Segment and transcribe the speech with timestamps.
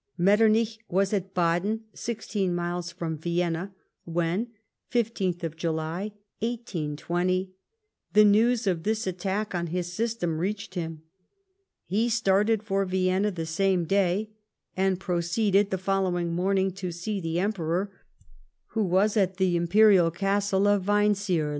[0.17, 3.71] Metternich was at Baden, sixteen miles from Vienna,
[4.03, 4.47] when
[4.91, 7.49] (15th July, 1S20)
[8.13, 11.03] the news of this attack on his system reached him.
[11.85, 14.31] He started for Vienna the same day,
[14.75, 17.91] and proceeded, the following morning, to see the Emperor,
[18.69, 21.49] who was at the Imperial castle of ^Veinzlerl.